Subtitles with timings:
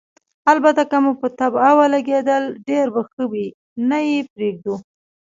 [0.51, 3.47] البته که مو په طبعه ولګېدل، ډېر به ښه وي،
[3.89, 4.75] نه یې پرېږدو.